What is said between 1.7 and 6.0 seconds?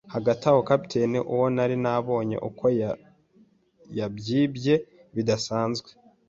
nabonye ko yabyimbye bidasanzwe